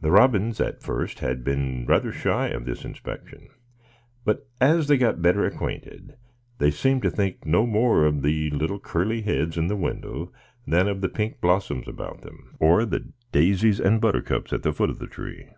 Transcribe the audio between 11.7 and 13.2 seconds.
about them, or the